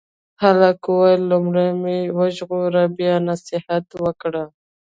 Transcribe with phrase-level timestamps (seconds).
[0.41, 4.43] هلک وویل لومړی مې وژغوره بیا نصیحت وکړه.